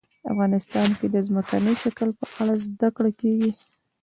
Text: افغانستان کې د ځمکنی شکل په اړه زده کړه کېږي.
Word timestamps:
افغانستان 0.31 0.87
کې 0.97 1.07
د 1.09 1.15
ځمکنی 1.27 1.73
شکل 1.83 2.09
په 2.19 2.25
اړه 2.41 2.53
زده 2.65 2.89
کړه 2.95 3.11
کېږي. 3.19 3.51